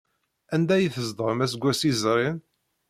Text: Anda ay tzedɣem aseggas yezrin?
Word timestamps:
Anda 0.53 0.73
ay 0.75 0.87
tzedɣem 0.89 1.39
aseggas 1.45 1.81
yezrin? 1.87 2.37